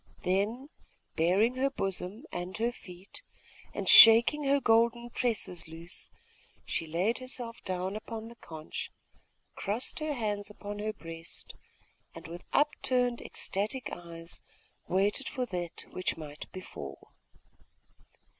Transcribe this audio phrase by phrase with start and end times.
[0.23, 0.69] Then,
[1.15, 3.21] baring her bosom and her feet,
[3.71, 6.09] and shaking her golden tresses loose,
[6.65, 8.91] she laid herself down upon the conch,
[9.55, 11.53] crossed her hands upon her breast,
[12.15, 14.39] and, with upturned ecstatic eyes,
[14.87, 17.13] waited for that which might befall.